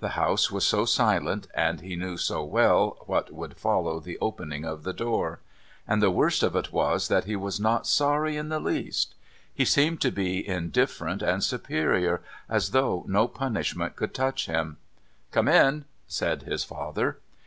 [0.00, 4.64] The house was so silent, and he knew so well what would follow the opening
[4.64, 5.40] of the door.
[5.86, 9.14] And the worst of it was that he was not sorry in the least.
[9.52, 14.78] He seemed to be indifferent and superior, as though no punishment could touch him.
[15.30, 17.18] "Come in!" said his father.